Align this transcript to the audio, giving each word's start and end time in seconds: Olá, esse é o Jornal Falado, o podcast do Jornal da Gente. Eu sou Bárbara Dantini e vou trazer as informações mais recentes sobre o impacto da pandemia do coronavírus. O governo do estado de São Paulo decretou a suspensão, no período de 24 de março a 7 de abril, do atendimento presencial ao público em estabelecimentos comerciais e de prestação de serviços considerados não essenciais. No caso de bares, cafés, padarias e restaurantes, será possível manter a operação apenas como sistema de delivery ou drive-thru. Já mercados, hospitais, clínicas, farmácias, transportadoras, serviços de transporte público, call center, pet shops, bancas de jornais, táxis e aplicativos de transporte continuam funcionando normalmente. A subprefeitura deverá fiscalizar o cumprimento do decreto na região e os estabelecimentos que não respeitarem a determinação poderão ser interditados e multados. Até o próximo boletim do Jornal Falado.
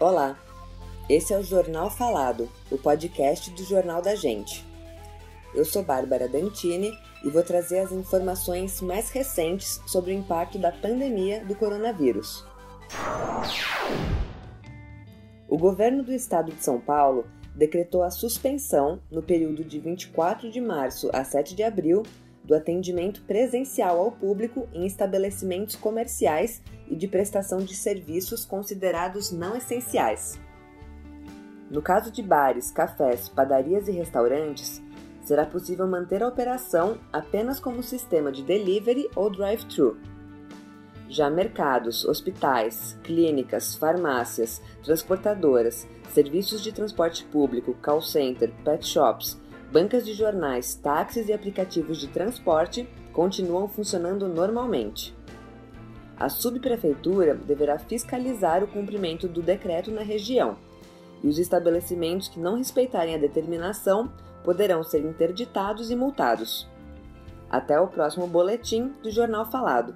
Olá, 0.00 0.38
esse 1.10 1.34
é 1.34 1.36
o 1.36 1.42
Jornal 1.42 1.90
Falado, 1.90 2.48
o 2.70 2.78
podcast 2.78 3.50
do 3.50 3.64
Jornal 3.64 4.00
da 4.00 4.14
Gente. 4.14 4.64
Eu 5.52 5.64
sou 5.64 5.82
Bárbara 5.82 6.28
Dantini 6.28 6.96
e 7.24 7.28
vou 7.28 7.42
trazer 7.42 7.80
as 7.80 7.90
informações 7.90 8.80
mais 8.80 9.10
recentes 9.10 9.82
sobre 9.88 10.12
o 10.12 10.14
impacto 10.14 10.56
da 10.56 10.70
pandemia 10.70 11.44
do 11.44 11.56
coronavírus. 11.56 12.46
O 15.48 15.58
governo 15.58 16.04
do 16.04 16.12
estado 16.12 16.52
de 16.52 16.62
São 16.62 16.80
Paulo 16.80 17.26
decretou 17.52 18.04
a 18.04 18.10
suspensão, 18.12 19.00
no 19.10 19.20
período 19.20 19.64
de 19.64 19.80
24 19.80 20.48
de 20.48 20.60
março 20.60 21.10
a 21.12 21.24
7 21.24 21.56
de 21.56 21.64
abril, 21.64 22.04
do 22.48 22.54
atendimento 22.54 23.20
presencial 23.24 24.00
ao 24.00 24.10
público 24.10 24.66
em 24.72 24.86
estabelecimentos 24.86 25.76
comerciais 25.76 26.62
e 26.88 26.96
de 26.96 27.06
prestação 27.06 27.58
de 27.58 27.76
serviços 27.76 28.46
considerados 28.46 29.30
não 29.30 29.54
essenciais. 29.54 30.40
No 31.70 31.82
caso 31.82 32.10
de 32.10 32.22
bares, 32.22 32.70
cafés, 32.70 33.28
padarias 33.28 33.86
e 33.86 33.92
restaurantes, 33.92 34.82
será 35.22 35.44
possível 35.44 35.86
manter 35.86 36.22
a 36.22 36.26
operação 36.26 36.96
apenas 37.12 37.60
como 37.60 37.82
sistema 37.82 38.32
de 38.32 38.42
delivery 38.42 39.10
ou 39.14 39.28
drive-thru. 39.28 39.98
Já 41.06 41.28
mercados, 41.28 42.02
hospitais, 42.06 42.96
clínicas, 43.02 43.74
farmácias, 43.74 44.62
transportadoras, 44.82 45.86
serviços 46.14 46.62
de 46.62 46.72
transporte 46.72 47.24
público, 47.24 47.74
call 47.82 48.00
center, 48.00 48.50
pet 48.64 48.86
shops, 48.86 49.38
bancas 49.70 50.04
de 50.04 50.14
jornais, 50.14 50.74
táxis 50.74 51.28
e 51.28 51.32
aplicativos 51.32 51.98
de 51.98 52.08
transporte 52.08 52.88
continuam 53.12 53.68
funcionando 53.68 54.28
normalmente. 54.28 55.16
A 56.16 56.28
subprefeitura 56.28 57.34
deverá 57.34 57.78
fiscalizar 57.78 58.64
o 58.64 58.68
cumprimento 58.68 59.28
do 59.28 59.40
decreto 59.40 59.90
na 59.90 60.02
região 60.02 60.56
e 61.22 61.28
os 61.28 61.38
estabelecimentos 61.38 62.28
que 62.28 62.40
não 62.40 62.56
respeitarem 62.56 63.14
a 63.14 63.18
determinação 63.18 64.12
poderão 64.44 64.82
ser 64.82 65.04
interditados 65.04 65.90
e 65.90 65.96
multados. 65.96 66.68
Até 67.50 67.78
o 67.80 67.88
próximo 67.88 68.26
boletim 68.26 68.92
do 69.02 69.10
Jornal 69.10 69.50
Falado. 69.50 69.94